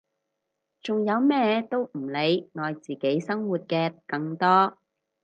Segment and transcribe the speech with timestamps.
[0.81, 4.79] 仲有咩都唔理愛自己生活嘅更多！